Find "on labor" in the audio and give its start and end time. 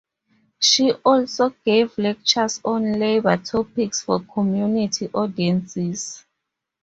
2.65-3.37